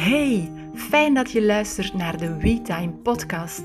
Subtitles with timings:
[0.00, 3.62] Hey, fijn dat je luistert naar de WeTime podcast.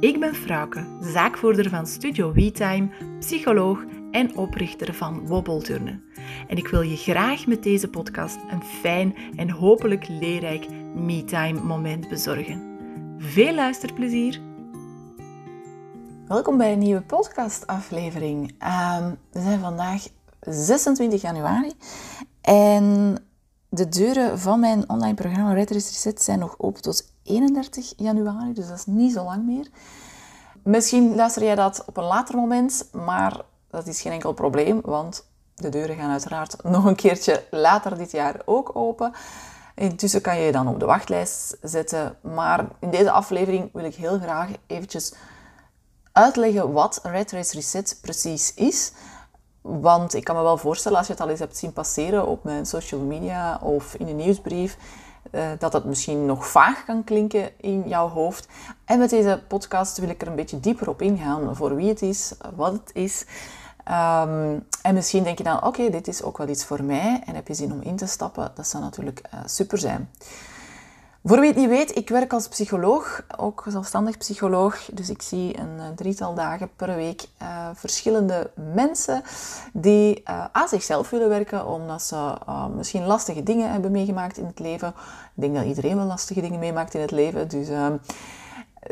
[0.00, 2.88] Ik ben Frauke, zaakvoerder van Studio WeTime,
[3.18, 6.04] psycholoog en oprichter van Wobbelturnen.
[6.48, 12.08] En ik wil je graag met deze podcast een fijn en hopelijk leerrijk MeTime moment
[12.08, 12.76] bezorgen.
[13.18, 14.40] Veel luisterplezier!
[16.28, 18.40] Welkom bij een nieuwe podcastaflevering.
[18.40, 20.02] Um, we zijn vandaag
[20.40, 21.72] 26 januari
[22.40, 23.16] en
[23.74, 28.68] de deuren van mijn online programma Red Reset zijn nog open tot 31 januari, dus
[28.68, 29.68] dat is niet zo lang meer.
[30.62, 33.40] Misschien luister jij dat op een later moment, maar
[33.70, 38.10] dat is geen enkel probleem, want de deuren gaan uiteraard nog een keertje later dit
[38.10, 39.12] jaar ook open.
[39.74, 42.16] Intussen kan je je dan op de wachtlijst zetten.
[42.20, 45.14] Maar in deze aflevering wil ik heel graag eventjes
[46.12, 48.92] uitleggen wat Red Race Reset precies is.
[49.62, 52.44] Want ik kan me wel voorstellen, als je het al eens hebt zien passeren op
[52.44, 54.76] mijn social media of in een nieuwsbrief,
[55.30, 58.48] uh, dat het misschien nog vaag kan klinken in jouw hoofd.
[58.84, 62.02] En met deze podcast wil ik er een beetje dieper op ingaan voor wie het
[62.02, 63.24] is, wat het is.
[63.84, 67.34] Ehm, en misschien denk je dan, oké, dit is ook wel iets voor mij en
[67.34, 68.52] heb je zin om in te stappen.
[68.54, 70.10] Dat zou natuurlijk uh, super zijn.
[71.24, 74.88] Voor wie het niet weet, ik werk als psycholoog, ook zelfstandig psycholoog.
[74.92, 79.22] Dus ik zie een eh, drietal dagen per week uh, verschillende mensen
[79.72, 82.34] die uh, aan zichzelf willen werken, omdat ze
[82.76, 84.88] misschien lastige dingen hebben meegemaakt in het leven.
[84.88, 87.48] Ik denk dat iedereen wel lastige dingen meemaakt in het leven.
[87.48, 87.68] Dus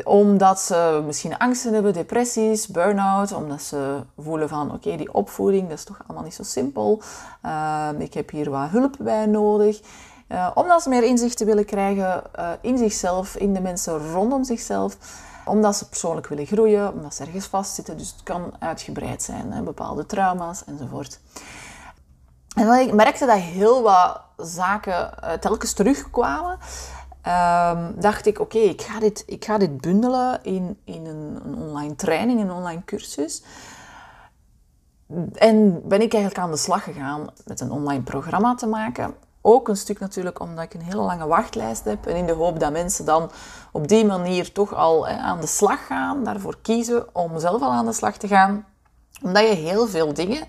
[0.05, 5.79] omdat ze misschien angsten hebben, depressies, burn-out, omdat ze voelen van oké, die opvoeding, dat
[5.79, 7.03] is toch allemaal niet zo simpel.
[7.99, 9.81] Ik heb hier wat hulp bij nodig.
[10.33, 14.97] Uh, omdat ze meer inzichten willen krijgen uh, in zichzelf, in de mensen rondom zichzelf.
[15.45, 17.97] Omdat ze persoonlijk willen groeien, omdat ze ergens vastzitten.
[17.97, 21.21] Dus het kan uitgebreid zijn, hè, bepaalde trauma's enzovoort.
[22.55, 26.59] En ik merkte dat heel wat zaken telkens terugkwamen.
[27.27, 31.55] Um, dacht ik, oké, ik, ga dit, ik ga dit bundelen in, in een, een
[31.55, 33.43] online training, een online cursus.
[35.35, 39.15] En ben ik eigenlijk aan de slag gegaan met een online programma te maken.
[39.43, 42.61] Ook een stuk natuurlijk omdat ik een hele lange wachtlijst heb en in de hoop
[42.61, 43.31] dat mensen dan
[43.73, 47.71] op die manier toch al hè, aan de slag gaan, daarvoor kiezen om zelf al
[47.73, 48.67] aan de slag te gaan.
[49.23, 50.47] Omdat je heel veel dingen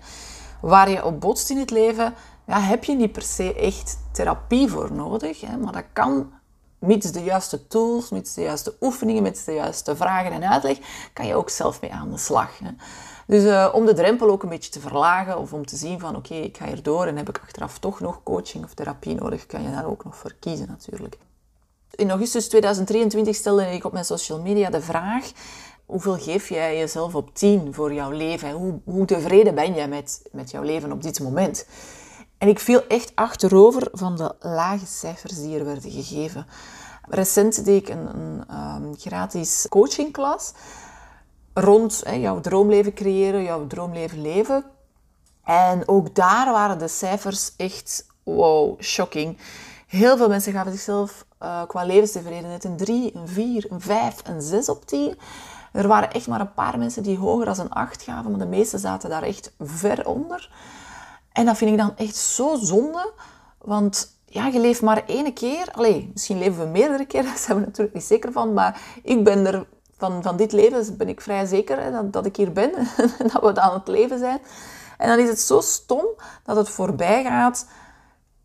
[0.60, 2.14] waar je op botst in het leven,
[2.46, 5.40] ja, heb je niet per se echt therapie voor nodig.
[5.40, 6.32] Hè, maar dat kan
[6.78, 10.78] mits de juiste tools, mits de juiste oefeningen, mits de juiste vragen en uitleg,
[11.12, 12.50] kan je ook zelf mee aan de slag.
[13.32, 16.16] Dus uh, om de drempel ook een beetje te verlagen of om te zien van
[16.16, 19.62] oké, ik ga hier en heb ik achteraf toch nog coaching of therapie nodig, kan
[19.62, 21.18] je daar ook nog voor kiezen natuurlijk.
[21.90, 25.32] In augustus 2023 stelde ik op mijn social media de vraag
[25.86, 28.50] hoeveel geef jij jezelf op 10 voor jouw leven?
[28.50, 31.66] Hoe, hoe tevreden ben jij met, met jouw leven op dit moment?
[32.38, 36.46] En ik viel echt achterover van de lage cijfers die er werden gegeven.
[37.08, 38.44] Recent deed ik een, een
[38.82, 40.52] um, gratis coachingklas
[41.54, 44.64] rond hè, jouw droomleven creëren, jouw droomleven leven.
[45.44, 49.38] En ook daar waren de cijfers echt, wow, shocking.
[49.86, 54.42] Heel veel mensen gaven zichzelf uh, qua levenstevredenheid een 3, een 4, een 5, een
[54.42, 55.18] 6 op 10.
[55.72, 58.46] Er waren echt maar een paar mensen die hoger dan een 8 gaven, maar de
[58.46, 60.50] meeste zaten daar echt ver onder.
[61.32, 63.12] En dat vind ik dan echt zo zonde,
[63.58, 65.68] want ja, je leeft maar één keer.
[65.72, 69.24] Allee, misschien leven we meerdere keren, daar zijn we natuurlijk niet zeker van, maar ik
[69.24, 69.66] ben er
[70.02, 72.74] van, van dit leven ben ik vrij zeker hè, dat, dat ik hier ben
[73.18, 74.40] en dat we aan het leven zijn.
[74.98, 76.06] En dan is het zo stom
[76.44, 77.66] dat het voorbij gaat,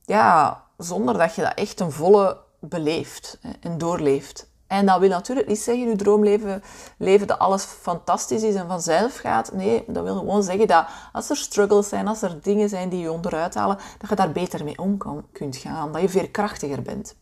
[0.06, 4.50] ja, zonder dat je dat echt een volle beleeft en doorleeft.
[4.68, 6.64] En dat wil natuurlijk niet zeggen, je droomleven,
[6.98, 9.52] leven dat alles fantastisch is en vanzelf gaat.
[9.54, 13.00] Nee, dat wil gewoon zeggen dat als er struggles zijn, als er dingen zijn die
[13.00, 15.92] je onderuit halen, dat je daar beter mee om kan, kunt gaan.
[15.92, 17.16] Dat je veerkrachtiger bent.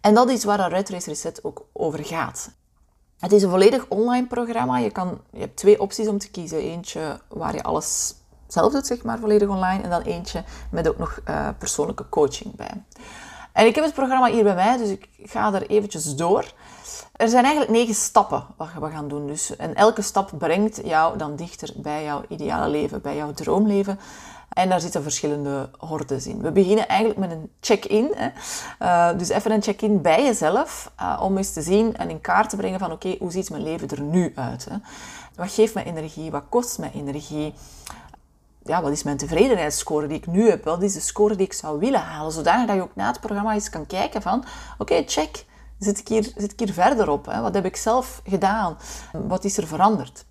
[0.00, 2.50] En dat is waar een Red Reset ook over gaat.
[3.20, 4.78] Het is een volledig online programma.
[4.78, 6.58] Je, kan, je hebt twee opties om te kiezen.
[6.58, 8.14] Eentje waar je alles
[8.46, 9.82] zelf doet, zeg maar, volledig online.
[9.82, 12.84] En dan eentje met ook nog uh, persoonlijke coaching bij.
[13.52, 16.52] En ik heb het programma hier bij mij, dus ik ga er eventjes door.
[17.16, 19.26] Er zijn eigenlijk negen stappen wat we gaan doen.
[19.26, 23.98] Dus, en elke stap brengt jou dan dichter bij jouw ideale leven, bij jouw droomleven.
[24.50, 26.42] En daar zitten verschillende hordes in.
[26.42, 28.14] We beginnen eigenlijk met een check-in.
[28.82, 32.50] Uh, dus even een check-in bij jezelf, uh, om eens te zien en in kaart
[32.50, 34.64] te brengen van oké, hoe ziet mijn leven er nu uit?
[34.64, 34.76] Hè?
[35.34, 36.30] Wat geeft mij energie?
[36.30, 37.54] Wat kost mij energie?
[38.62, 40.64] Ja, wat is mijn tevredenheidsscore die ik nu heb?
[40.64, 42.32] Wat is de score die ik zou willen halen?
[42.32, 44.44] Zodanig dat je ook na het programma eens kan kijken van
[44.78, 45.44] oké, check.
[45.78, 47.26] Zit ik, hier, zit ik hier verder op?
[47.26, 47.40] Hè?
[47.40, 48.76] Wat heb ik zelf gedaan?
[49.12, 50.24] Wat is er veranderd?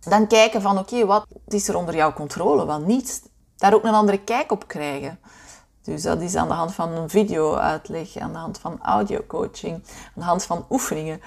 [0.00, 3.32] Dan kijken van oké, wat is er onder jouw controle, wat niet?
[3.56, 5.18] Daar ook een andere kijk op krijgen.
[5.82, 10.12] Dus dat is aan de hand van een video-uitleg, aan de hand van audio-coaching, aan
[10.14, 11.20] de hand van oefeningen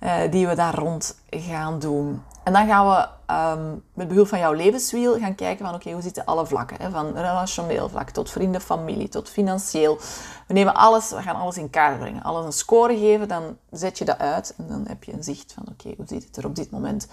[0.00, 2.22] uh, die we daar rond gaan doen.
[2.44, 6.02] En dan gaan we um, met behulp van jouw levenswiel gaan kijken van oké, hoe
[6.02, 6.76] zitten alle vlakken?
[6.80, 6.90] Hè?
[6.90, 9.98] Van relationeel vlak tot vrienden, familie, tot financieel.
[10.46, 12.22] We nemen alles, we gaan alles in kaart brengen.
[12.22, 15.52] Alles een score geven, dan zet je dat uit en dan heb je een zicht
[15.52, 17.08] van oké, hoe ziet het er op dit moment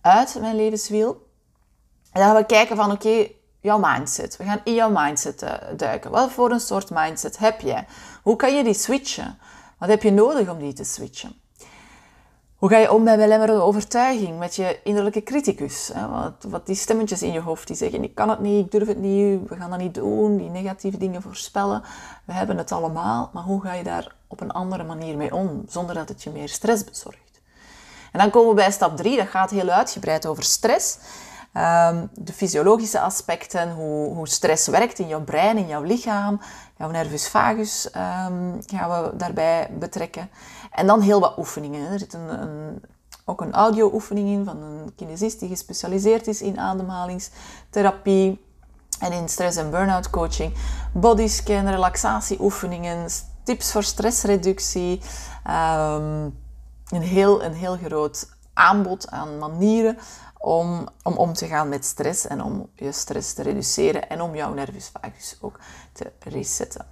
[0.00, 1.24] uit, mijn levenswiel?
[2.12, 3.28] En dan gaan we kijken van oké,
[3.66, 4.36] jouw mindset.
[4.36, 6.10] We gaan in jouw mindset uh, duiken.
[6.10, 7.84] Wat voor een soort mindset heb je?
[8.22, 9.38] Hoe kan je die switchen?
[9.78, 11.32] Wat heb je nodig om die te switchen?
[12.56, 15.90] Hoe ga je om met belemmerende overtuiging, met je innerlijke criticus?
[16.10, 18.86] Wat, wat, die stemmetjes in je hoofd die zeggen, ik kan het niet, ik durf
[18.86, 21.82] het niet, we gaan dat niet doen, die negatieve dingen voorspellen.
[22.24, 25.64] We hebben het allemaal, maar hoe ga je daar op een andere manier mee om,
[25.68, 27.40] zonder dat het je meer stress bezorgt?
[28.12, 30.98] En dan komen we bij stap 3, dat gaat heel uitgebreid over stress.
[31.56, 36.40] Um, de fysiologische aspecten, hoe, hoe, stress werkt in jouw brein, in jouw lichaam,
[36.78, 40.28] jouw nervus vagus um, gaan we daarbij betrekken.
[40.70, 41.92] En dan heel wat oefeningen.
[41.92, 42.82] Er zit een, een,
[43.24, 48.44] ook een audio-oefening in van een kinesist die gespecialiseerd is in ademhalingstherapie
[49.00, 50.54] en in stress- en burn-out coaching.
[50.92, 53.08] Bodyscan, relaxatieoefeningen,
[53.42, 55.00] tips voor stressreductie.
[55.46, 56.44] Um,
[56.88, 59.98] een, heel, een heel groot aanbod aan manieren
[60.38, 64.34] om, om om te gaan met stress en om je stress te reduceren en om
[64.34, 65.58] jouw nervus vagus ook
[65.92, 66.86] te resetten.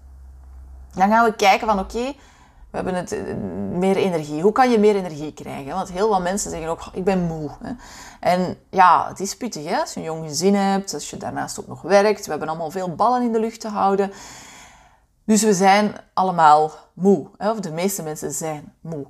[0.95, 2.15] Dan gaan we kijken van oké,
[2.75, 3.35] we hebben het, eh,
[3.71, 4.43] meer energie.
[4.43, 5.75] Hoe kan je meer energie krijgen?
[5.75, 7.51] Want heel veel mensen zeggen ook, ik ben moe.
[8.21, 9.81] En ja, het is pittig hè?
[9.81, 12.25] als je een jong gezin hebt, als je daarnaast ook nog werkt.
[12.25, 14.13] We hebben allemaal veel ballen in de lucht te houden.
[15.25, 17.29] Dus we zijn allemaal moe.
[17.39, 19.07] Of de meeste mensen zijn moe.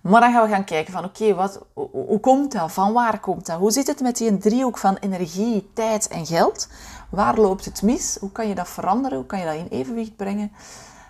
[0.00, 2.72] Maar dan gaan we gaan kijken van oké, wat, hoe, komt dat?
[2.72, 3.58] Van waar komt dat?
[3.58, 6.68] Hoe zit het met die driehoek van energie, tijd en geld?
[7.10, 8.16] Waar loopt het mis?
[8.20, 9.18] Hoe kan je dat veranderen?
[9.18, 10.52] Hoe kan je dat in evenwicht brengen?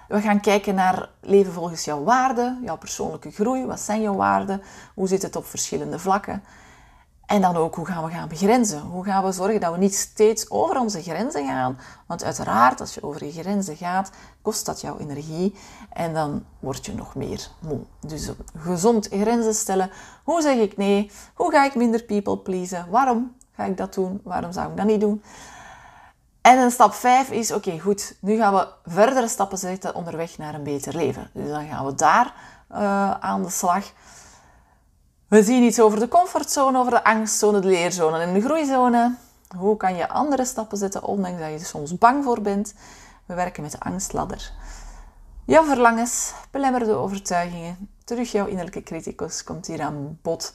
[0.09, 3.67] We gaan kijken naar leven volgens jouw waarden, jouw persoonlijke groei.
[3.67, 4.63] Wat zijn jouw waarden?
[4.95, 6.43] Hoe zit het op verschillende vlakken?
[7.31, 8.81] En dan ook, hoe gaan we gaan begrenzen?
[8.81, 11.79] Hoe gaan we zorgen dat we niet steeds over onze grenzen gaan?
[12.07, 14.11] Want uiteraard, als je over je grenzen gaat,
[14.43, 15.55] kost dat jouw energie
[15.93, 17.79] en dan word je nog meer moe.
[18.07, 19.91] Dus gezond grenzen stellen.
[20.25, 21.11] Hoe zeg ik nee?
[21.35, 22.87] Hoe ga ik minder people pleasen?
[22.91, 24.21] Waarom ga ik dat doen?
[24.25, 25.23] Waarom zou ik dat niet doen?
[26.41, 30.55] En een stap 5 is, oké goed, nu gaan we verdere stappen zetten onderweg naar
[30.55, 31.31] een beter leven.
[31.33, 32.35] Dus dan gaan we daar
[32.73, 33.93] uh, aan de slag.
[35.31, 39.17] We zien iets over de comfortzone, over de angstzone, de leerzone en de groeizone.
[39.57, 42.75] Hoe kan je andere stappen zetten, ondanks dat je er soms bang voor bent?
[43.27, 44.53] We werken met de angstladder.
[45.47, 50.55] Jouw verlangens, belemmerde overtuigingen, terug jouw innerlijke criticus komt hier aan bod.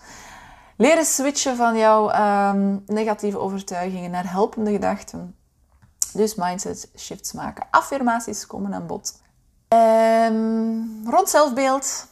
[0.77, 2.11] Leren switchen van jouw
[2.49, 5.35] um, negatieve overtuigingen naar helpende gedachten.
[6.13, 7.67] Dus mindset shifts maken.
[7.71, 9.21] Affirmaties komen aan bod.
[9.67, 12.07] Um, rond zelfbeeld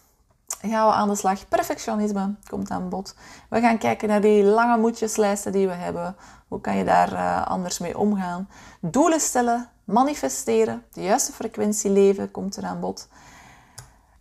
[0.70, 1.48] gaan we aan de slag.
[1.48, 3.16] Perfectionisme komt aan bod.
[3.50, 6.16] We gaan kijken naar die lange moedjeslijsten die we hebben.
[6.48, 8.50] Hoe kan je daar uh, anders mee omgaan?
[8.82, 13.08] Doelen stellen, manifesteren, de juiste frequentie leven komt er aan bod.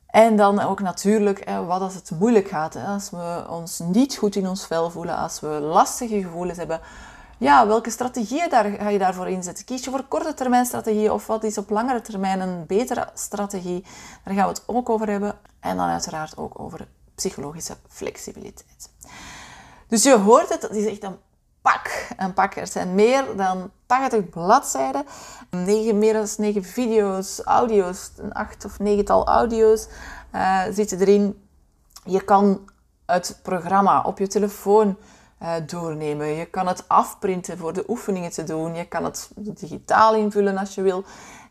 [0.06, 2.76] En dan ook natuurlijk, wat als het moeilijk gaat.
[2.86, 6.80] Als we ons niet goed in ons vel voelen, als we lastige gevoelens hebben.
[7.42, 9.64] Ja, welke strategieën daar, ga je daarvoor inzetten?
[9.64, 13.84] Kies je voor korte termijn strategieën of wat is op langere termijn een betere strategie?
[14.24, 15.38] Daar gaan we het ook over hebben.
[15.60, 18.90] En dan uiteraard ook over psychologische flexibiliteit.
[19.88, 21.16] Dus je hoort het, het is echt een
[21.62, 22.08] pak.
[22.16, 22.56] Een pak.
[22.56, 25.04] Er zijn meer dan 80 bladzijden.
[25.50, 29.88] 9, meer dan 9 video's, audio's, een acht of negental audio's
[30.34, 31.48] uh, zitten erin.
[32.04, 32.70] Je kan
[33.06, 34.96] het programma op je telefoon
[35.42, 36.26] uh, doornemen.
[36.26, 38.74] Je kan het afprinten voor de oefeningen te doen.
[38.74, 41.04] Je kan het digitaal invullen als je wil.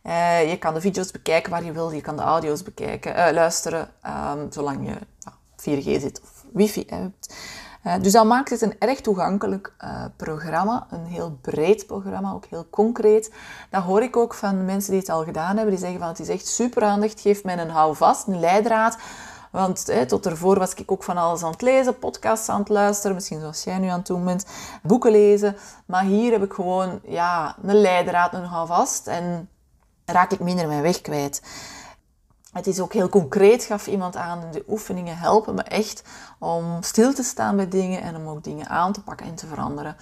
[0.03, 1.91] Uh, je kan de video's bekijken waar je wil.
[1.91, 4.95] Je kan de audio's bekijken, uh, luisteren, um, zolang je
[5.55, 7.36] 4G zit of wifi hebt.
[8.01, 9.74] Dus dat maakt het een erg toegankelijk
[10.15, 10.88] programma.
[10.89, 13.31] Een heel breed programma, ook heel concreet.
[13.69, 15.69] Dat hoor ik ook van mensen die het al gedaan hebben.
[15.69, 17.21] Die zeggen van het is echt super handig.
[17.21, 18.98] Geef mij een houvast, een leidraad
[19.51, 22.70] want hè, tot ervoor was ik ook van alles aan het lezen, podcasts aan het
[22.70, 24.46] luisteren, misschien zoals jij nu aan het doen bent,
[24.84, 25.55] boeken lezen.
[25.86, 29.50] Maar hier heb ik gewoon ja, een leidraad, een houvast en
[30.05, 31.41] raak ik minder mijn weg kwijt.
[32.51, 34.43] Het is ook heel concreet, gaf iemand aan.
[34.51, 36.03] De oefeningen helpen me echt
[36.39, 39.48] om stil te staan bij dingen en om ook dingen aan te pakken en te
[39.48, 39.96] veranderen.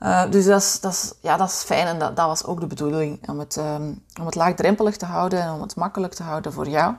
[0.00, 2.60] Uh, dus dat is, dat, is, ja, dat is fijn en dat, dat was ook
[2.60, 6.22] de bedoeling om het, um, om het laagdrempelig te houden en om het makkelijk te
[6.22, 6.94] houden voor jou.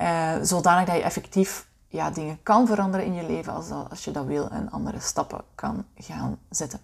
[0.00, 4.10] Uh, zodanig dat je effectief ja, dingen kan veranderen in je leven als, als je
[4.10, 6.80] dat wil en andere stappen kan gaan zetten.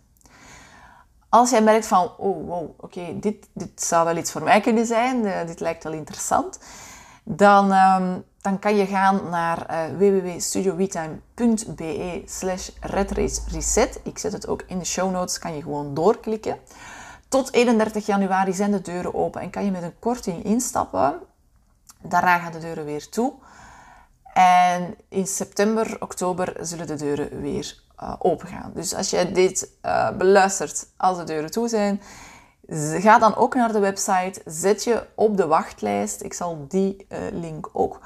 [1.28, 4.86] Als jij merkt van, oh wow, oké, dit, dit zou wel iets voor mij kunnen
[4.86, 6.58] zijn, uh, dit lijkt wel interessant,
[7.22, 12.68] dan, um, dan kan je gaan naar uh, www.studiowetime.be slash
[13.50, 14.00] reset.
[14.02, 16.58] Ik zet het ook in de show notes, kan je gewoon doorklikken.
[17.28, 21.20] Tot 31 januari zijn de deuren open en kan je met een korting instappen.
[22.02, 23.32] Daarna gaan de deuren weer toe.
[24.32, 28.70] En in september, oktober zullen de deuren weer uh, open gaan.
[28.74, 32.00] Dus als jij dit uh, beluistert als de deuren toe zijn,
[33.00, 36.22] ga dan ook naar de website, zet je op de wachtlijst.
[36.22, 38.00] Ik zal die uh, link ook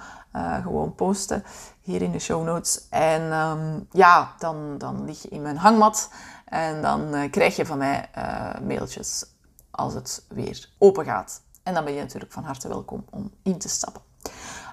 [0.62, 1.44] gewoon posten
[1.80, 2.87] hier in de show notes.
[2.90, 6.11] En um, ja, dan, dan lig je in mijn hangmat
[6.44, 8.09] en dan krijg je van mij
[8.62, 9.25] mailtjes
[9.70, 11.42] als het weer open gaat.
[11.70, 14.02] En dan ben je natuurlijk van harte welkom om in te stappen.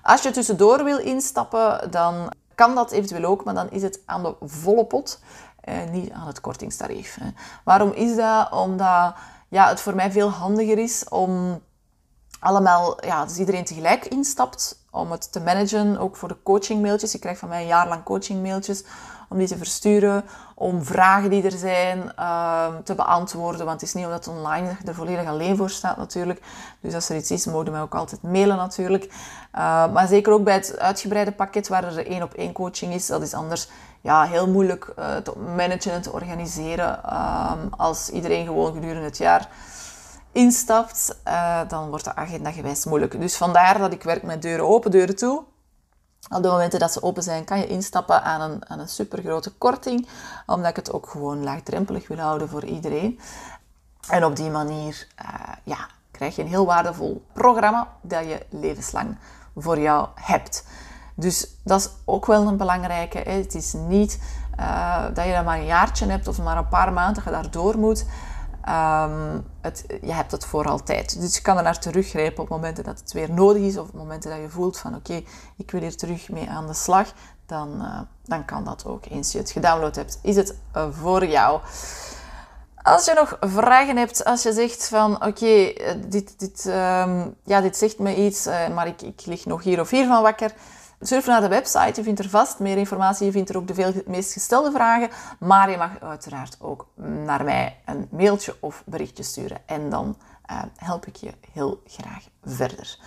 [0.02, 4.24] Als je tussendoor wil instappen, dan kan dat eventueel ook, maar dan is het aan
[4.24, 5.20] de volle pot,
[5.62, 7.18] eh, niet aan het kortingstarief.
[7.20, 7.30] Hè.
[7.64, 8.52] Waarom is dat?
[8.52, 9.14] Omdat
[9.48, 11.62] ja, het voor mij veel handiger is om
[12.40, 17.14] allemaal, ja, dus iedereen tegelijk instapt, om het te managen, ook voor de coachingmailtjes.
[17.14, 18.84] Ik krijg van mij een jaar lang coachingmailtjes
[19.28, 20.24] om die te versturen,
[20.56, 23.66] om vragen die er zijn uh, te beantwoorden.
[23.66, 26.42] Want het is niet omdat het online er volledig alleen voor staat natuurlijk.
[26.82, 29.04] Dus als er iets is, mogen mij ook altijd mailen natuurlijk.
[29.04, 33.08] Uh, maar zeker ook bij het uitgebreide pakket waar er één op één coaching is,
[33.08, 33.70] dat is anders
[34.02, 37.04] ja, heel moeilijk uh, te managen en te organiseren.
[37.04, 39.50] Ehm, als iedereen gewoon gedurende het jaar
[40.32, 43.20] instapt, uh, dan wordt de agenda gewijs moeilijk.
[43.20, 45.44] Dus vandaar dat ik werk met deuren open, deuren toe.
[46.30, 49.52] Op de momenten dat ze open zijn, kan je instappen aan een, aan een supergrote
[49.52, 50.08] korting,
[50.46, 53.20] omdat ik het ook gewoon laagdrempelig wil houden voor iedereen.
[54.10, 55.30] En op die manier uh,
[55.64, 59.18] ja, krijg je een heel waardevol programma dat je levenslang
[59.56, 60.66] voor jou hebt.
[61.16, 63.18] Dus dat is ook wel een belangrijke.
[63.18, 63.32] Hè.
[63.32, 64.20] Het is niet
[64.60, 67.42] uh, dat je dat maar een jaartje hebt of maar een paar maanden dat je
[67.42, 68.06] daardoor moet.
[68.70, 71.22] Um, het, je hebt het voor altijd.
[71.22, 73.78] Dus je kan er naar teruggrijpen op momenten dat het weer nodig is.
[73.78, 75.22] Of op momenten dat je voelt van oké,
[75.58, 77.14] ik wil hier terug mee aan de slag.
[77.46, 79.06] Dan, uh, dan kan dat ook.
[79.06, 81.62] Eens je het gedownload hebt, is het uh, voor jou.
[82.76, 87.62] Als je nog vragen hebt, als je zegt van oké, okay, dit, dit, um, ja,
[87.62, 90.52] dit zegt me iets, maar ik, ik lig nog hier of hier van wakker
[91.02, 93.74] Surf naar de website, je vindt er vast meer informatie, je vindt er ook de
[93.74, 96.88] veel, meest gestelde vragen, maar je mag uiteraard ook
[97.26, 100.18] naar mij een mailtje of berichtje sturen en dan
[100.52, 103.00] uh, help ik je heel graag verder.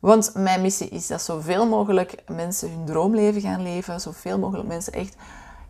[0.00, 4.92] Want mijn missie is dat zoveel mogelijk mensen hun droomleven gaan leven, zoveel mogelijk mensen
[4.92, 5.16] echt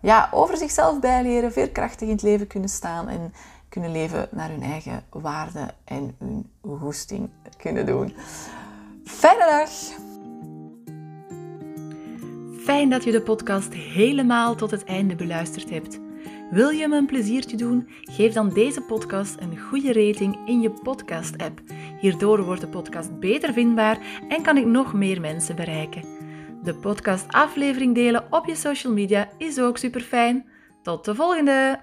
[0.01, 3.35] ja, over zichzelf bijleren, veerkrachtig in het leven kunnen staan en
[3.69, 8.17] kunnen leven naar hun eigen waarde en hun goesting kunnen doen.
[9.05, 10.13] Fijne dag!
[12.75, 16.01] Fijn dat je de podcast helemaal tot het einde beluisterd hebt.
[16.51, 17.89] Wil je me een pleziertje doen?
[18.03, 21.61] Geef dan deze podcast een goede rating in je podcast-app.
[22.01, 26.05] Hierdoor wordt de podcast beter vindbaar en kan ik nog meer mensen bereiken.
[26.63, 30.47] De podcast-aflevering delen op je social media is ook super fijn.
[30.83, 31.81] Tot de volgende!